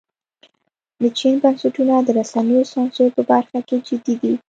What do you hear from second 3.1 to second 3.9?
په برخه کې